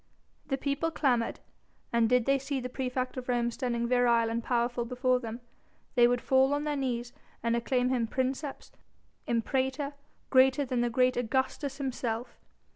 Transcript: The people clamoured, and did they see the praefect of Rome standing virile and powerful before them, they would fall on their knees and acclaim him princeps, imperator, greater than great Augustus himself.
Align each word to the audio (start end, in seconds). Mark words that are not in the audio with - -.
The 0.47 0.57
people 0.57 0.89
clamoured, 0.89 1.39
and 1.93 2.09
did 2.09 2.25
they 2.25 2.39
see 2.39 2.59
the 2.59 2.69
praefect 2.69 3.17
of 3.17 3.29
Rome 3.29 3.51
standing 3.51 3.87
virile 3.87 4.31
and 4.31 4.43
powerful 4.43 4.83
before 4.83 5.19
them, 5.19 5.41
they 5.93 6.07
would 6.07 6.21
fall 6.21 6.55
on 6.55 6.63
their 6.63 6.75
knees 6.75 7.13
and 7.43 7.55
acclaim 7.55 7.89
him 7.89 8.07
princeps, 8.07 8.71
imperator, 9.27 9.93
greater 10.31 10.65
than 10.65 10.89
great 10.89 11.17
Augustus 11.17 11.77
himself. 11.77 12.39